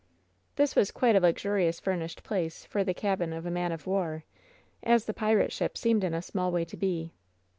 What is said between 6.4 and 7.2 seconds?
way to be.